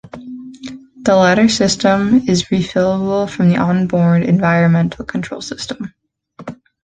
The 1.03 1.15
latter 1.15 1.47
system 1.47 2.27
is 2.27 2.45
refillable 2.45 3.29
from 3.29 3.49
the 3.49 3.57
on-board 3.57 4.23
environmental 4.23 5.05
control 5.05 5.41
system. 5.43 5.93